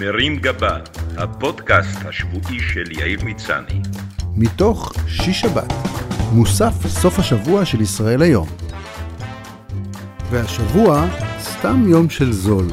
מרים 0.00 0.36
גבה, 0.36 0.78
הפודקאסט 1.16 1.98
השבועי 2.04 2.60
של 2.60 2.92
יאיר 2.92 3.24
מצני. 3.24 3.80
מתוך 4.36 4.92
שיש 5.08 5.40
שבת, 5.40 5.72
מוסף 6.32 6.86
סוף 6.86 7.18
השבוע 7.18 7.64
של 7.64 7.80
ישראל 7.80 8.22
היום. 8.22 8.48
והשבוע, 10.30 11.06
סתם 11.40 11.84
יום 11.88 12.10
של 12.10 12.32
זול. 12.32 12.66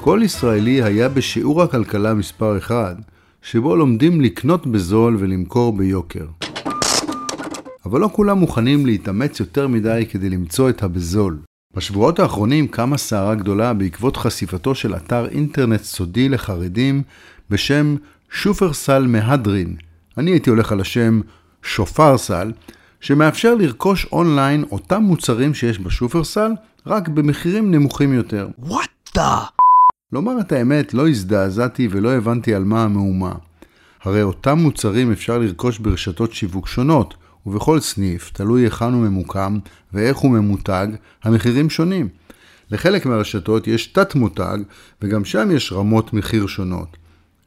כל 0.00 0.20
ישראלי 0.22 0.82
היה 0.82 1.08
בשיעור 1.08 1.62
הכלכלה 1.62 2.14
מספר 2.14 2.58
1, 2.58 2.96
שבו 3.42 3.76
לומדים 3.76 4.20
לקנות 4.20 4.66
בזול 4.66 5.16
ולמכור 5.20 5.76
ביוקר. 5.76 6.26
אבל 7.84 8.00
לא 8.00 8.08
כולם 8.12 8.38
מוכנים 8.38 8.86
להתאמץ 8.86 9.40
יותר 9.40 9.68
מדי 9.68 10.06
כדי 10.10 10.30
למצוא 10.30 10.70
את 10.70 10.82
הבזול. 10.82 11.38
בשבועות 11.76 12.18
האחרונים 12.18 12.68
קמה 12.68 12.96
סערה 12.96 13.34
גדולה 13.34 13.72
בעקבות 13.72 14.16
חשיפתו 14.16 14.74
של 14.74 14.96
אתר 14.96 15.28
אינטרנט 15.28 15.82
סודי 15.82 16.28
לחרדים 16.28 17.02
בשם 17.50 17.96
שופרסל 18.30 19.06
מהדרין. 19.06 19.76
אני 20.18 20.30
הייתי 20.30 20.50
הולך 20.50 20.72
על 20.72 20.80
השם 20.80 21.20
שופרסל, 21.62 22.52
שמאפשר 23.00 23.54
לרכוש 23.54 24.06
אונליין 24.12 24.64
אותם 24.70 25.02
מוצרים 25.02 25.54
שיש 25.54 25.78
בשופרסל, 25.78 26.50
רק 26.86 27.08
במחירים 27.08 27.70
נמוכים 27.70 28.12
יותר. 28.12 28.48
What 28.68 29.16
the? 29.16 29.20
לומר 30.12 30.40
את 30.40 30.52
האמת, 30.52 30.94
לא 30.94 31.08
הזדעזעתי 31.08 31.88
ולא 31.90 32.12
הבנתי 32.12 32.54
על 32.54 32.64
מה 32.64 32.84
המהומה. 32.84 33.32
הרי 34.02 34.22
אותם 34.22 34.58
מוצרים 34.58 35.12
אפשר 35.12 35.38
לרכוש 35.38 35.78
ברשתות 35.78 36.32
שיווק 36.32 36.68
שונות, 36.68 37.14
ובכל 37.46 37.80
סניף, 37.80 38.30
תלוי 38.32 38.62
היכן 38.62 38.92
הוא 38.92 39.02
ממוקם 39.02 39.58
ואיך 39.92 40.16
הוא 40.16 40.30
ממותג, 40.30 40.86
המחירים 41.22 41.70
שונים. 41.70 42.08
לחלק 42.70 43.06
מהרשתות 43.06 43.66
יש 43.66 43.86
תת-מותג, 43.86 44.58
וגם 45.02 45.24
שם 45.24 45.50
יש 45.50 45.72
רמות 45.72 46.12
מחיר 46.12 46.46
שונות. 46.46 46.96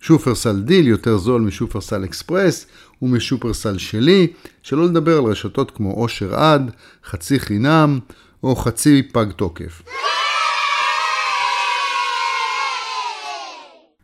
שופרסל 0.02 0.62
דיל 0.62 0.88
יותר 0.88 1.18
זול 1.18 1.42
משופרסל 1.42 2.06
אקספרס 2.06 2.68
ומשופרסל 3.02 3.78
שלי, 3.78 4.28
שלא 4.64 4.86
לדבר 4.86 5.18
על 5.18 5.24
רשתות 5.24 5.72
כמו 5.72 5.92
אושר 5.92 6.36
עד, 6.36 6.72
חצי 7.06 7.40
חינם 7.40 8.00
או 8.44 8.56
חצי 8.56 9.04
פג 9.04 9.26
תוקף. 9.36 9.82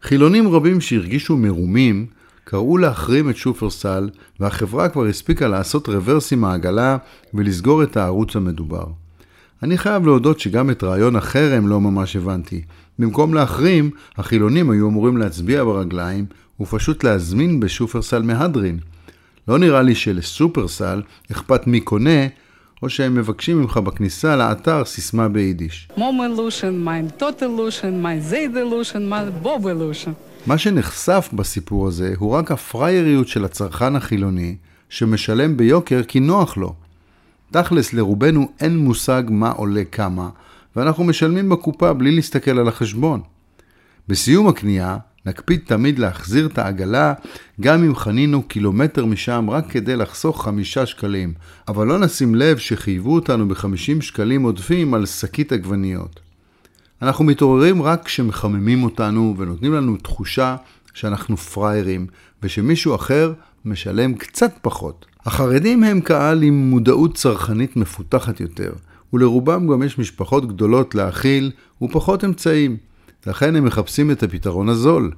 חילונים 0.03 0.47
רבים 0.47 0.81
שהרגישו 0.81 1.37
מרומים 1.37 2.05
קראו 2.43 2.77
להחרים 2.77 3.29
את 3.29 3.35
שופרסל, 3.35 4.09
והחברה 4.39 4.89
כבר 4.89 5.05
הספיקה 5.05 5.47
לעשות 5.47 5.89
רוורס 5.89 6.33
עם 6.33 6.45
העגלה 6.45 6.97
ולסגור 7.33 7.83
את 7.83 7.97
הערוץ 7.97 8.35
המדובר. 8.35 8.85
אני 9.63 9.77
חייב 9.77 10.05
להודות 10.05 10.39
שגם 10.39 10.69
את 10.69 10.83
רעיון 10.83 11.15
החרם 11.15 11.67
לא 11.67 11.81
ממש 11.81 12.15
הבנתי. 12.15 12.61
במקום 12.99 13.33
להחרים, 13.33 13.91
החילונים 14.17 14.69
היו 14.69 14.87
אמורים 14.89 15.17
להצביע 15.17 15.63
ברגליים 15.63 16.25
ופשוט 16.59 17.03
להזמין 17.03 17.59
בשופרסל 17.59 18.21
מהדרין. 18.21 18.79
לא 19.47 19.57
נראה 19.57 19.81
לי 19.81 19.95
שלסופרסל 19.95 21.01
אכפת 21.31 21.67
מי 21.67 21.79
קונה, 21.79 22.27
או 22.83 22.89
שהם 22.89 23.15
מבקשים 23.15 23.61
ממך 23.61 23.77
בכניסה 23.77 24.35
לאתר 24.35 24.85
סיסמה 24.85 25.29
ביידיש. 25.29 25.87
מה 30.45 30.57
שנחשף 30.57 31.29
בסיפור 31.33 31.87
הזה 31.87 32.13
הוא 32.17 32.31
רק 32.31 32.51
הפרייריות 32.51 33.27
של 33.27 33.45
הצרכן 33.45 33.95
החילוני, 33.95 34.55
שמשלם 34.89 35.57
ביוקר 35.57 36.03
כי 36.03 36.19
נוח 36.19 36.57
לו. 36.57 36.73
תכלס, 37.51 37.93
לרובנו 37.93 38.47
אין 38.59 38.77
מושג 38.77 39.23
מה 39.29 39.51
עולה 39.51 39.83
כמה, 39.91 40.29
ואנחנו 40.75 41.03
משלמים 41.03 41.49
בקופה 41.49 41.93
בלי 41.93 42.11
להסתכל 42.11 42.59
על 42.59 42.67
החשבון. 42.67 43.21
בסיום 44.07 44.47
הקנייה, 44.47 44.97
נקפיד 45.25 45.59
תמיד 45.65 45.99
להחזיר 45.99 46.45
את 46.45 46.57
העגלה, 46.57 47.13
גם 47.61 47.83
אם 47.83 47.95
חנינו 47.95 48.43
קילומטר 48.43 49.05
משם 49.05 49.49
רק 49.49 49.65
כדי 49.69 49.95
לחסוך 49.95 50.43
חמישה 50.43 50.85
שקלים, 50.85 51.33
אבל 51.67 51.87
לא 51.87 51.99
נשים 51.99 52.35
לב 52.35 52.57
שחייבו 52.57 53.15
אותנו 53.15 53.47
בחמישים 53.47 54.01
שקלים 54.01 54.43
עודפים 54.43 54.93
על 54.93 55.05
שקית 55.05 55.51
עגבניות. 55.51 56.19
אנחנו 57.01 57.25
מתעוררים 57.25 57.81
רק 57.81 58.05
כשמחממים 58.05 58.83
אותנו 58.83 59.35
ונותנים 59.37 59.73
לנו 59.73 59.97
תחושה 59.97 60.55
שאנחנו 60.93 61.37
פראיירים, 61.37 62.07
ושמישהו 62.43 62.95
אחר 62.95 63.33
משלם 63.65 64.13
קצת 64.13 64.53
פחות. 64.61 65.05
החרדים 65.25 65.83
הם 65.83 66.01
קהל 66.01 66.43
עם 66.43 66.69
מודעות 66.69 67.15
צרכנית 67.15 67.75
מפותחת 67.75 68.39
יותר, 68.39 68.73
ולרובם 69.13 69.67
גם 69.67 69.83
יש 69.83 69.99
משפחות 69.99 70.47
גדולות 70.47 70.95
להאכיל 70.95 71.51
ופחות 71.81 72.23
אמצעים. 72.23 72.77
לכן 73.27 73.55
הם 73.55 73.65
מחפשים 73.65 74.11
את 74.11 74.23
הפתרון 74.23 74.69
הזול. 74.69 75.11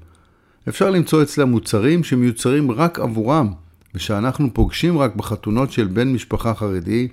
אפשר 0.69 0.89
למצוא 0.89 1.23
אצלם 1.23 1.49
מוצרים 1.49 2.03
שמיוצרים 2.03 2.71
רק 2.71 2.99
עבורם, 2.99 3.53
ושאנחנו 3.95 4.53
פוגשים 4.53 4.97
רק 4.97 5.15
בחתונות 5.15 5.71
של 5.71 5.87
בן 5.87 6.13
משפחה 6.13 6.53
חרדי, 6.53 7.07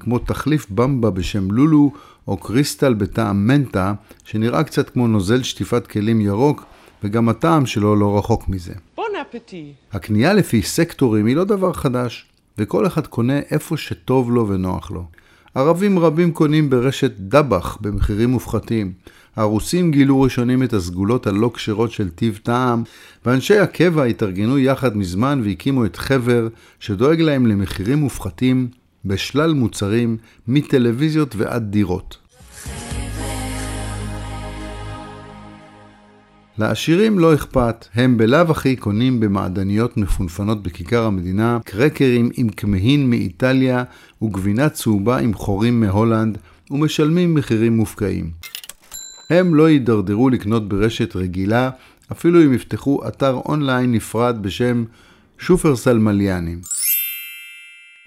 כמו 0.00 0.18
תחליף 0.18 0.66
במבה 0.70 1.10
בשם 1.10 1.50
לולו, 1.50 1.92
או 2.28 2.36
קריסטל 2.36 2.94
בטעם 2.94 3.46
מנטה, 3.46 3.92
שנראה 4.24 4.64
קצת 4.64 4.90
כמו 4.90 5.08
נוזל 5.08 5.42
שטיפת 5.42 5.86
כלים 5.86 6.20
ירוק, 6.20 6.64
וגם 7.02 7.28
הטעם 7.28 7.66
שלו 7.66 7.96
לא 7.96 8.18
רחוק 8.18 8.48
מזה. 8.48 8.74
בון 8.96 9.06
אפטי. 9.20 9.72
הקנייה 9.92 10.32
לפי 10.34 10.62
סקטורים 10.62 11.26
היא 11.26 11.36
לא 11.36 11.44
דבר 11.44 11.72
חדש, 11.72 12.26
וכל 12.58 12.86
אחד 12.86 13.06
קונה 13.06 13.38
איפה 13.50 13.76
שטוב 13.76 14.32
לו 14.32 14.48
ונוח 14.48 14.90
לו. 14.90 15.04
ערבים 15.54 15.98
רבים 15.98 16.32
קונים 16.32 16.70
ברשת 16.70 17.12
דבח 17.18 17.78
במחירים 17.80 18.30
מופחתים. 18.30 18.92
הרוסים 19.36 19.90
גילו 19.90 20.20
ראשונים 20.20 20.62
את 20.62 20.72
הסגולות 20.72 21.26
הלא 21.26 21.50
כשרות 21.54 21.90
של 21.90 22.08
טיב 22.10 22.40
טעם, 22.42 22.82
ואנשי 23.26 23.58
הקבע 23.58 24.04
התארגנו 24.04 24.58
יחד 24.58 24.96
מזמן 24.96 25.40
והקימו 25.44 25.84
את 25.84 25.96
חבר, 25.96 26.48
שדואג 26.80 27.20
להם 27.20 27.46
למחירים 27.46 27.98
מופחתים 27.98 28.68
בשלל 29.04 29.52
מוצרים, 29.52 30.16
מטלוויזיות 30.48 31.36
ועד 31.36 31.70
דירות. 31.70 32.27
לעשירים 36.58 37.18
לא 37.18 37.34
אכפת, 37.34 37.86
הם 37.94 38.16
בלאו 38.16 38.50
הכי 38.50 38.76
קונים 38.76 39.20
במעדניות 39.20 39.96
מפונפנות 39.96 40.62
בכיכר 40.62 41.04
המדינה, 41.04 41.58
קרקרים 41.64 42.30
עם 42.34 42.48
כמהין 42.48 43.10
מאיטליה 43.10 43.84
וגבינה 44.22 44.68
צהובה 44.68 45.18
עם 45.18 45.34
חורים 45.34 45.80
מהולנד, 45.80 46.38
ומשלמים 46.70 47.34
מחירים 47.34 47.76
מופקעים. 47.76 48.30
הם 49.30 49.54
לא 49.54 49.70
יידרדרו 49.70 50.30
לקנות 50.30 50.68
ברשת 50.68 51.16
רגילה, 51.16 51.70
אפילו 52.12 52.42
אם 52.42 52.54
יפתחו 52.54 53.08
אתר 53.08 53.40
אונליין 53.46 53.92
נפרד 53.92 54.42
בשם 54.42 54.84
שופרסל 55.38 55.98
מליאנים. 55.98 56.60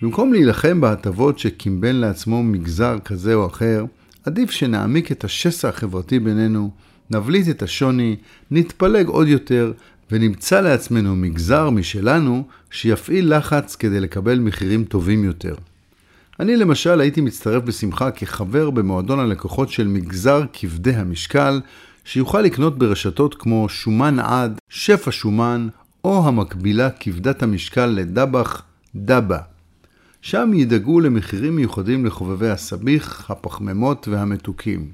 במקום 0.01 0.33
להילחם 0.33 0.81
בהטבות 0.81 1.39
שקימבן 1.39 1.95
לעצמו 1.95 2.43
מגזר 2.43 2.99
כזה 3.05 3.33
או 3.33 3.47
אחר, 3.47 3.85
עדיף 4.25 4.51
שנעמיק 4.51 5.11
את 5.11 5.23
השסע 5.23 5.69
החברתי 5.69 6.19
בינינו, 6.19 6.71
נבליט 7.11 7.49
את 7.49 7.63
השוני, 7.63 8.15
נתפלג 8.51 9.07
עוד 9.07 9.27
יותר, 9.27 9.71
ונמצא 10.11 10.61
לעצמנו 10.61 11.15
מגזר 11.15 11.69
משלנו 11.69 12.47
שיפעיל 12.71 13.37
לחץ 13.37 13.75
כדי 13.75 13.99
לקבל 13.99 14.39
מחירים 14.39 14.83
טובים 14.83 15.23
יותר. 15.23 15.55
אני 16.39 16.55
למשל 16.55 17.01
הייתי 17.01 17.21
מצטרף 17.21 17.63
בשמחה 17.63 18.11
כחבר 18.11 18.69
במועדון 18.69 19.19
הלקוחות 19.19 19.69
של 19.69 19.87
מגזר 19.87 20.43
כבדי 20.53 20.95
המשקל, 20.95 21.61
שיוכל 22.05 22.41
לקנות 22.41 22.77
ברשתות 22.77 23.35
כמו 23.35 23.69
שומן 23.69 24.19
עד, 24.19 24.59
שפע 24.69 25.11
שומן, 25.11 25.67
או 26.03 26.27
המקבילה 26.27 26.89
כבדת 26.89 27.43
המשקל 27.43 27.85
לדבח, 27.85 28.61
דבה. 28.95 29.39
שם 30.21 30.51
ידאגו 30.53 30.99
למחירים 30.99 31.55
מיוחדים 31.55 32.05
לחובבי 32.05 32.49
הסביח, 32.49 33.31
הפחמימות 33.31 34.07
והמתוקים. 34.07 34.91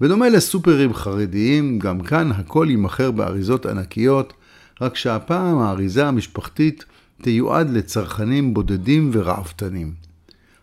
בדומה 0.00 0.28
לסופרים 0.28 0.94
חרדיים, 0.94 1.78
גם 1.78 2.00
כאן 2.00 2.32
הכל 2.32 2.66
יימכר 2.70 3.10
באריזות 3.10 3.66
ענקיות, 3.66 4.32
רק 4.80 4.96
שהפעם 4.96 5.58
האריזה 5.58 6.06
המשפחתית 6.06 6.84
תיועד 7.22 7.70
לצרכנים 7.70 8.54
בודדים 8.54 9.10
ורעבתנים. 9.12 9.92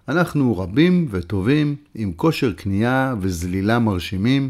אנחנו 0.07 0.57
רבים 0.57 1.07
וטובים, 1.11 1.75
עם 1.95 2.13
כושר 2.13 2.53
קנייה 2.53 3.15
וזלילה 3.21 3.79
מרשימים, 3.79 4.49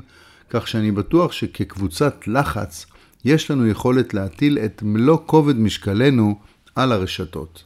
כך 0.49 0.67
שאני 0.67 0.91
בטוח 0.91 1.31
שכקבוצת 1.31 2.27
לחץ 2.27 2.85
יש 3.25 3.51
לנו 3.51 3.67
יכולת 3.67 4.13
להטיל 4.13 4.57
את 4.57 4.81
מלוא 4.83 5.17
כובד 5.25 5.59
משקלנו 5.59 6.39
על 6.75 6.91
הרשתות. 6.91 7.63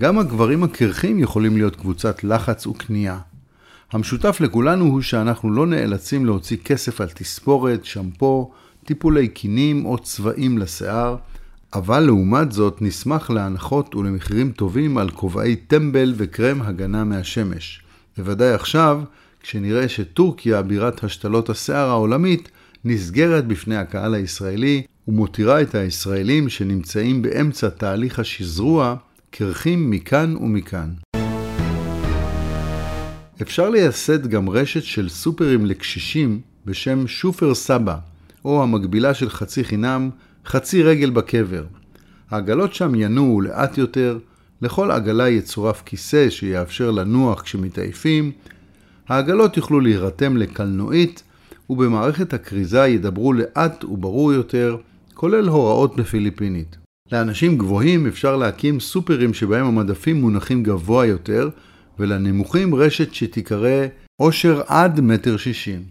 גם 0.00 0.18
הגברים 0.18 0.64
הקרחים 0.64 1.18
יכולים 1.18 1.56
להיות 1.56 1.76
קבוצת 1.76 2.24
לחץ 2.24 2.66
וקנייה. 2.66 3.18
המשותף 3.92 4.40
לכולנו 4.40 4.84
הוא 4.84 5.02
שאנחנו 5.02 5.52
לא 5.52 5.66
נאלצים 5.66 6.26
להוציא 6.26 6.56
כסף 6.56 7.00
על 7.00 7.08
תספורת, 7.08 7.84
שמפו, 7.84 8.52
טיפולי 8.84 9.28
קינים 9.28 9.86
או 9.86 9.98
צבעים 9.98 10.58
לשיער, 10.58 11.16
אבל 11.74 12.00
לעומת 12.00 12.52
זאת 12.52 12.82
נשמח 12.82 13.30
להנחות 13.30 13.94
ולמחירים 13.94 14.52
טובים 14.52 14.98
על 14.98 15.10
כובעי 15.10 15.56
טמבל 15.56 16.14
וקרם 16.16 16.62
הגנה 16.62 17.04
מהשמש. 17.04 17.82
בוודאי 18.18 18.52
עכשיו, 18.52 19.02
כשנראה 19.42 19.88
שטורקיה, 19.88 20.62
בירת 20.62 21.04
השתלות 21.04 21.50
השיער 21.50 21.88
העולמית, 21.88 22.50
נסגרת 22.84 23.46
בפני 23.46 23.76
הקהל 23.76 24.14
הישראלי 24.14 24.82
ומותירה 25.08 25.62
את 25.62 25.74
הישראלים 25.74 26.48
שנמצאים 26.48 27.22
באמצע 27.22 27.68
תהליך 27.68 28.18
השזרוע 28.18 28.94
קרחים 29.30 29.90
מכאן 29.90 30.36
ומכאן. 30.36 31.09
אפשר 33.42 33.70
לייסד 33.70 34.26
גם 34.26 34.48
רשת 34.48 34.82
של 34.82 35.08
סופרים 35.08 35.66
לקשישים 35.66 36.40
בשם 36.66 37.06
שופר 37.06 37.54
סבא, 37.54 37.96
או 38.44 38.62
המקבילה 38.62 39.14
של 39.14 39.30
חצי 39.30 39.64
חינם, 39.64 40.10
חצי 40.46 40.82
רגל 40.82 41.10
בקבר. 41.10 41.64
העגלות 42.30 42.74
שם 42.74 42.94
ינועו 42.94 43.40
לאט 43.40 43.78
יותר, 43.78 44.18
לכל 44.62 44.90
עגלה 44.90 45.28
יצורף 45.28 45.82
כיסא 45.86 46.30
שיאפשר 46.30 46.90
לנוח 46.90 47.42
כשמתעייפים, 47.42 48.32
העגלות 49.08 49.56
יוכלו 49.56 49.80
להירתם 49.80 50.36
לקלנועית, 50.36 51.22
ובמערכת 51.70 52.34
הכריזה 52.34 52.86
ידברו 52.86 53.32
לאט 53.32 53.84
וברור 53.84 54.32
יותר, 54.32 54.76
כולל 55.14 55.48
הוראות 55.48 55.96
בפיליפינית. 55.96 56.76
לאנשים 57.12 57.58
גבוהים 57.58 58.06
אפשר 58.06 58.36
להקים 58.36 58.80
סופרים 58.80 59.34
שבהם 59.34 59.66
המדפים 59.66 60.20
מונחים 60.20 60.62
גבוה 60.62 61.06
יותר, 61.06 61.48
ולנמוכים 62.00 62.74
רשת 62.74 63.14
שתיקרא 63.14 63.86
עושר 64.16 64.62
עד 64.66 65.00
מטר 65.00 65.36
שישים. 65.36 65.82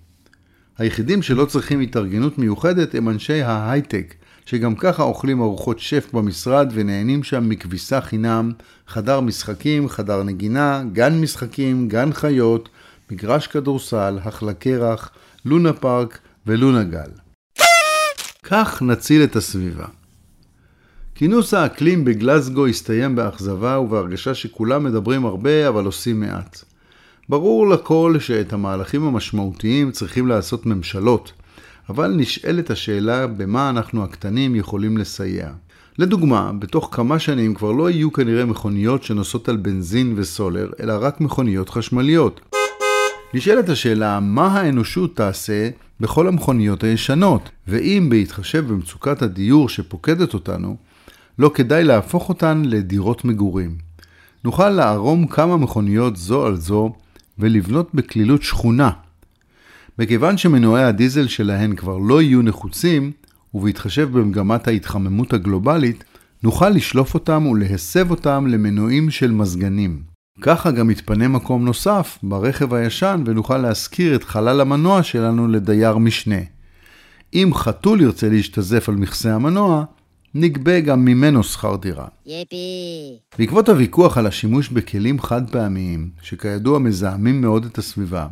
היחידים 0.77 1.21
שלא 1.21 1.45
צריכים 1.45 1.79
התארגנות 1.79 2.37
מיוחדת 2.37 2.95
הם 2.95 3.09
אנשי 3.09 3.41
ההייטק, 3.41 4.15
שגם 4.45 4.75
ככה 4.75 5.03
אוכלים 5.03 5.41
ארוחות 5.41 5.79
שף 5.79 6.07
במשרד 6.13 6.71
ונהנים 6.73 7.23
שם 7.23 7.49
מכביסה 7.49 8.01
חינם, 8.01 8.51
חדר 8.87 9.19
משחקים, 9.19 9.89
חדר 9.89 10.23
נגינה, 10.23 10.83
גן 10.93 11.21
משחקים, 11.21 11.87
גן 11.87 12.13
חיות, 12.13 12.69
מגרש 13.11 13.47
כדורסל, 13.47 14.19
החלה 14.23 14.53
קרח, 14.53 15.11
לונה 15.45 15.73
פארק 15.73 16.19
ולונה 16.47 16.83
גל. 16.83 17.11
כך 18.43 18.81
נציל 18.81 19.23
את 19.23 19.35
הסביבה. 19.35 19.85
כינוס 21.19 21.53
האקלים 21.53 22.05
בגלסגו 22.05 22.67
הסתיים 22.67 23.15
באכזבה 23.15 23.79
ובהרגשה 23.79 24.33
שכולם 24.33 24.83
מדברים 24.83 25.25
הרבה 25.25 25.67
אבל 25.67 25.85
עושים 25.85 26.19
מעט. 26.19 26.63
ברור 27.29 27.69
לכל 27.69 28.15
שאת 28.19 28.53
המהלכים 28.53 29.03
המשמעותיים 29.03 29.91
צריכים 29.91 30.27
לעשות 30.27 30.65
ממשלות, 30.65 31.31
אבל 31.89 32.13
נשאלת 32.17 32.69
השאלה 32.69 33.27
במה 33.27 33.69
אנחנו 33.69 34.03
הקטנים 34.03 34.55
יכולים 34.55 34.97
לסייע. 34.97 35.49
לדוגמה, 35.97 36.51
בתוך 36.59 36.89
כמה 36.91 37.19
שנים 37.19 37.53
כבר 37.53 37.71
לא 37.71 37.89
יהיו 37.89 38.13
כנראה 38.13 38.45
מכוניות 38.45 39.03
שנוסעות 39.03 39.49
על 39.49 39.57
בנזין 39.57 40.13
וסולר, 40.17 40.69
אלא 40.79 40.93
רק 40.99 41.21
מכוניות 41.21 41.69
חשמליות. 41.69 42.41
נשאלת 43.33 43.69
השאלה, 43.69 44.19
מה 44.19 44.47
האנושות 44.47 45.15
תעשה 45.15 45.69
בכל 45.99 46.27
המכוניות 46.27 46.83
הישנות, 46.83 47.49
ואם 47.67 48.07
בהתחשב 48.09 48.67
במצוקת 48.67 49.21
הדיור 49.21 49.69
שפוקדת 49.69 50.33
אותנו, 50.33 50.88
לא 51.39 51.51
כדאי 51.53 51.83
להפוך 51.83 52.29
אותן 52.29 52.61
לדירות 52.65 53.25
מגורים. 53.25 53.75
נוכל 54.43 54.69
לערום 54.69 55.27
כמה 55.27 55.57
מכוניות 55.57 56.17
זו 56.17 56.45
על 56.45 56.55
זו 56.55 56.93
ולבנות 57.39 57.89
בקלילות 57.93 58.43
שכונה. 58.43 58.89
מכיוון 59.99 60.37
שמנועי 60.37 60.83
הדיזל 60.83 61.27
שלהן 61.27 61.75
כבר 61.75 61.97
לא 61.97 62.21
יהיו 62.21 62.41
נחוצים, 62.41 63.11
ובהתחשב 63.53 64.09
במגמת 64.11 64.67
ההתחממות 64.67 65.33
הגלובלית, 65.33 66.03
נוכל 66.43 66.69
לשלוף 66.69 67.13
אותם 67.13 67.45
ולהסב 67.45 68.11
אותם 68.11 68.47
למנועים 68.47 69.09
של 69.09 69.31
מזגנים. 69.31 70.01
ככה 70.41 70.71
גם 70.71 70.89
יתפנה 70.89 71.27
מקום 71.27 71.65
נוסף 71.65 72.19
ברכב 72.23 72.73
הישן 72.73 73.23
ונוכל 73.25 73.57
להשכיר 73.57 74.15
את 74.15 74.23
חלל 74.23 74.61
המנוע 74.61 75.03
שלנו 75.03 75.47
לדייר 75.47 75.97
משנה. 75.97 76.41
אם 77.33 77.51
חתול 77.53 78.01
ירצה 78.01 78.29
להשתזף 78.29 78.89
על 78.89 78.95
מכסה 78.95 79.35
המנוע, 79.35 79.85
נגבה 80.35 80.79
גם 80.79 81.05
ממנו 81.05 81.43
שכר 81.43 81.75
דירה. 81.75 82.07
יפי. 82.25 83.17
בעקבות 83.39 83.69
הוויכוח 83.69 84.17
על 84.17 84.27
השימוש 84.27 84.69
בכלים 84.69 85.21
חד 85.21 85.49
פעמיים, 85.49 86.09
שכידוע 86.21 86.79
מזהמים 86.79 87.41
מאוד 87.41 87.65
את 87.65 87.77
הסביבה, 87.77 88.27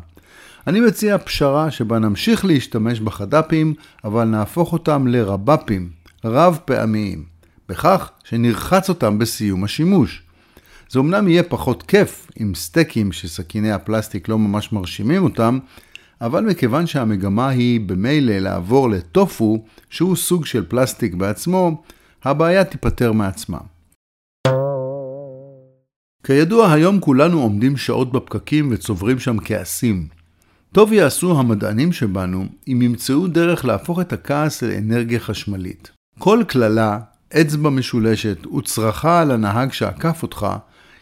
אני 0.67 0.79
מציע 0.79 1.17
פשרה 1.17 1.71
שבה 1.71 1.99
נמשיך 1.99 2.45
להשתמש 2.45 2.99
בחד"פים, 2.99 3.73
אבל 4.03 4.25
נהפוך 4.25 4.73
אותם 4.73 5.07
לרב"פים, 5.07 5.89
רב 6.25 6.59
פעמיים, 6.65 7.23
בכך 7.69 8.09
שנרחץ 8.23 8.89
אותם 8.89 9.19
בסיום 9.19 9.63
השימוש. 9.63 10.23
זה 10.89 10.99
אמנם 10.99 11.27
יהיה 11.27 11.43
פחות 11.43 11.83
כיף 11.83 12.27
עם 12.35 12.55
סטייקים 12.55 13.11
שסכיני 13.11 13.71
הפלסטיק 13.71 14.29
לא 14.29 14.39
ממש 14.39 14.73
מרשימים 14.73 15.23
אותם, 15.23 15.59
אבל 16.21 16.45
מכיוון 16.45 16.87
שהמגמה 16.87 17.49
היא 17.49 17.81
במילא 17.81 18.37
לעבור 18.37 18.89
לטופו, 18.89 19.63
שהוא 19.89 20.15
סוג 20.15 20.45
של 20.45 20.65
פלסטיק 20.67 21.13
בעצמו, 21.13 21.83
הבעיה 22.23 22.63
תיפתר 22.63 23.11
מעצמה. 23.11 23.57
כידוע, 26.23 26.71
היום 26.71 26.99
כולנו 26.99 27.41
עומדים 27.41 27.77
שעות 27.77 28.11
בפקקים 28.11 28.69
וצוברים 28.71 29.19
שם 29.19 29.37
כעסים. 29.45 30.07
טוב 30.71 30.93
יעשו 30.93 31.39
המדענים 31.39 31.93
שבנו 31.93 32.45
אם 32.67 32.81
ימצאו 32.81 33.27
דרך 33.27 33.65
להפוך 33.65 34.01
את 34.01 34.13
הכעס 34.13 34.63
לאנרגיה 34.63 35.19
חשמלית. 35.19 35.91
כל 36.19 36.43
קללה, 36.47 36.99
אצבע 37.41 37.69
משולשת 37.69 38.45
וצרחה 38.45 39.21
על 39.21 39.31
הנהג 39.31 39.71
שעקף 39.71 40.23
אותך, 40.23 40.47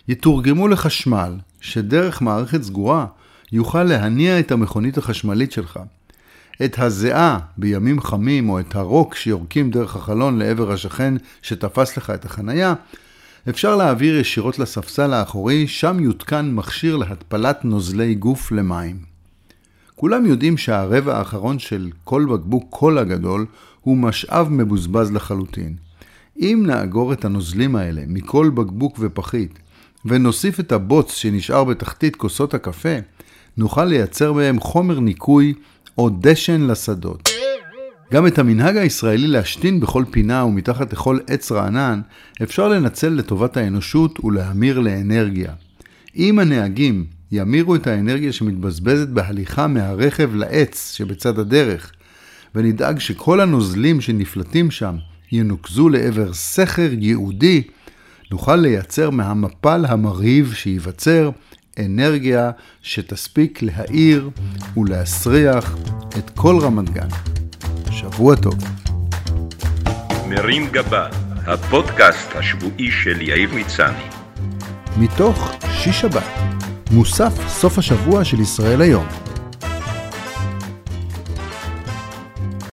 יתורגמו 0.08 0.68
לחשמל, 0.68 1.34
שדרך 1.62 2.22
מערכת 2.22 2.64
סגורה 2.64 3.06
יוכל 3.52 3.84
להניע 3.84 4.40
את 4.40 4.52
המכונית 4.52 4.98
החשמלית 4.98 5.52
שלך. 5.52 5.80
את 6.66 6.80
הזיעה 6.80 7.40
בימים 7.58 8.02
חמים 8.02 8.50
או 8.50 8.60
את 8.60 8.76
הרוק 8.76 9.16
שיורקים 9.16 9.72
דרך 9.72 9.96
החלון 9.96 10.40
לעבר 10.40 10.72
השכן 10.72 11.14
שתפס 11.42 11.98
לך 11.98 12.10
את 12.10 12.26
החנייה, 12.26 12.74
אפשר 13.50 13.76
להעביר 13.76 14.20
ישירות 14.20 14.60
לספסל 14.60 15.14
האחורי, 15.14 15.68
שם 15.68 16.00
יותקן 16.00 16.52
מכשיר 16.54 16.98
להתפלת 16.98 17.66
נוזלי 17.66 18.16
גוף 18.16 18.52
למים. 18.52 18.98
כולם 19.96 20.26
יודעים 20.26 20.58
שהרבע 20.58 21.18
האחרון 21.18 21.60
של 21.60 21.90
כל 22.04 22.26
בקבוק 22.26 22.66
קולה 22.70 23.04
גדול 23.04 23.46
הוא 23.82 23.98
משאב 23.98 24.48
מבוזבז 24.50 25.12
לחלוטין. 25.12 25.76
אם 26.40 26.64
נאגור 26.68 27.14
את 27.14 27.26
הנוזלים 27.26 27.76
האלה 27.76 28.02
מכל 28.08 28.50
בקבוק 28.54 28.98
ופחית 29.00 29.60
ונוסיף 30.06 30.60
את 30.60 30.72
הבוץ 30.72 31.14
שנשאר 31.14 31.64
בתחתית 31.64 32.16
כוסות 32.16 32.54
הקפה, 32.54 32.98
נוכל 33.58 33.86
לייצר 33.86 34.34
מהם 34.34 34.60
חומר 34.60 35.00
ניקוי 35.00 35.54
או 35.98 36.10
דשן 36.10 36.62
לשדות. 36.62 37.30
גם 38.14 38.28
את 38.28 38.40
המנהג 38.40 38.78
הישראלי 38.78 39.28
להשתין 39.28 39.80
בכל 39.80 40.04
פינה 40.12 40.46
ומתחת 40.46 40.94
לכל 40.94 41.18
עץ 41.28 41.52
רענן 41.52 42.02
אפשר 42.44 42.68
לנצל 42.68 43.10
לטובת 43.10 43.58
האנושות 43.58 44.24
ולהמיר 44.24 44.80
לאנרגיה. 44.80 45.54
אם 46.16 46.40
הנהגים 46.40 47.06
ימירו 47.32 47.76
את 47.76 47.88
האנרגיה 47.88 48.34
שמתבזבזת 48.34 49.08
בהליכה 49.08 49.68
מהרכב 49.68 50.36
לעץ 50.36 50.94
שבצד 50.96 51.40
הדרך, 51.40 51.92
ונדאג 52.56 53.00
שכל 53.00 53.40
הנוזלים 53.42 54.02
שנפלטים 54.02 54.72
שם 54.72 54.96
ינוקזו 55.32 55.90
לעבר 55.90 56.34
סכר 56.34 56.90
ייעודי, 57.00 57.62
נוכל 58.32 58.56
לייצר 58.56 59.10
מהמפל 59.10 59.86
המרהיב 59.88 60.54
שייווצר 60.54 61.30
אנרגיה 61.80 62.52
שתספיק 62.82 63.62
להאיר 63.62 64.30
ולהסריח 64.78 65.76
את 66.18 66.30
כל 66.30 66.60
רמת 66.62 66.90
גן. 66.90 67.08
שבוע 67.92 68.36
טוב. 68.36 68.56
מרים 70.30 70.68
גבה, 70.72 71.08
הפודקאסט 71.48 72.36
השבועי 72.36 72.92
של 72.92 73.22
יאיר 73.22 73.50
מצני. 73.54 74.04
מתוך 74.98 75.52
שיש 75.72 76.02
שבת, 76.02 76.24
מוסף 76.92 77.48
סוף 77.48 77.78
השבוע 77.78 78.26
של 78.26 78.40
ישראל 78.40 78.82
היום. 78.82 79.25